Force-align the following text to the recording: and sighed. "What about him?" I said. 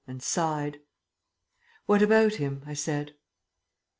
and 0.07 0.23
sighed. 0.23 0.79
"What 1.85 2.01
about 2.01 2.33
him?" 2.33 2.63
I 2.65 2.73
said. 2.73 3.13